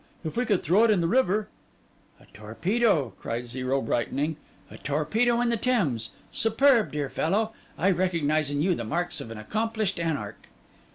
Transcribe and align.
If 0.25 0.35
we 0.35 0.47
could 0.47 0.63
throw 0.63 0.83
it 0.83 0.89
in 0.89 0.99
the 0.99 1.07
river—' 1.07 1.47
'A 2.19 2.25
torpedo,' 2.35 3.13
cried 3.19 3.45
Zero, 3.47 3.83
brightening, 3.83 4.35
'a 4.71 4.79
torpedo 4.79 5.39
in 5.41 5.49
the 5.49 5.57
Thames! 5.57 6.09
Superb, 6.31 6.91
dear 6.91 7.07
fellow! 7.07 7.53
I 7.77 7.91
recognise 7.91 8.49
in 8.49 8.63
you 8.63 8.73
the 8.73 8.83
marks 8.83 9.21
of 9.21 9.29
an 9.29 9.37
accomplished 9.37 9.99
anarch. 9.99 10.47